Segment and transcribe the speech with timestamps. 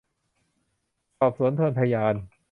[1.19, 2.15] สอบสวนทวนพยาน